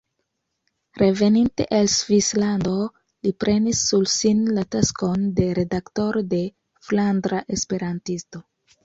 [0.99, 2.71] Reveninte el Svislando
[3.27, 6.41] li prenis sur sin la taskon de redaktoro de
[6.89, 8.43] "Flandra Esperantisto".